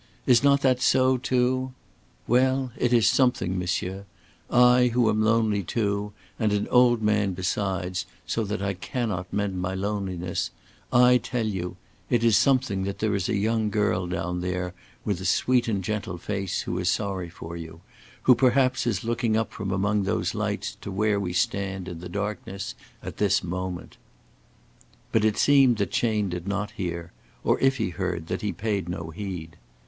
Is 0.25 0.43
not 0.43 0.61
that 0.61 0.81
so, 0.81 1.15
too? 1.19 1.73
Well, 2.25 2.71
it 2.75 2.91
is 2.91 3.07
something, 3.07 3.59
monsieur 3.59 4.05
I, 4.49 4.87
who 4.87 5.07
am 5.11 5.21
lonely 5.21 5.61
too, 5.61 6.13
and 6.39 6.51
an 6.51 6.67
old 6.69 7.03
man 7.03 7.33
besides, 7.33 8.07
so 8.25 8.43
that 8.45 8.63
I 8.63 8.73
cannot 8.73 9.31
mend 9.31 9.61
my 9.61 9.75
loneliness, 9.75 10.49
I 10.91 11.19
tell 11.19 11.45
you 11.45 11.77
it 12.09 12.23
is 12.23 12.35
something 12.35 12.81
that 12.83 12.97
there 12.97 13.13
is 13.13 13.29
a 13.29 13.35
young 13.37 13.69
girl 13.69 14.07
down 14.07 14.41
there 14.41 14.73
with 15.05 15.21
a 15.21 15.25
sweet 15.25 15.67
and 15.67 15.83
gentle 15.83 16.17
face 16.17 16.61
who 16.61 16.79
is 16.79 16.89
sorry 16.89 17.29
for 17.29 17.55
you, 17.55 17.81
who 18.23 18.33
perhaps 18.33 18.87
is 18.87 19.03
looking 19.03 19.37
up 19.37 19.53
from 19.53 19.69
among 19.69 20.01
those 20.01 20.33
lights 20.33 20.77
to 20.81 20.89
where 20.91 21.19
we 21.19 21.31
stand 21.31 21.87
in 21.87 21.99
the 21.99 22.09
darkness 22.09 22.73
at 23.03 23.17
this 23.17 23.43
moment." 23.43 23.97
But 25.11 25.23
it 25.23 25.37
seemed 25.37 25.77
that 25.77 25.91
Chayne 25.91 26.27
did 26.29 26.47
not 26.47 26.71
hear, 26.71 27.11
or, 27.43 27.59
if 27.59 27.77
he 27.77 27.89
heard, 27.91 28.29
that 28.29 28.41
he 28.41 28.51
paid 28.51 28.89
no 28.89 29.11
heed. 29.11 29.57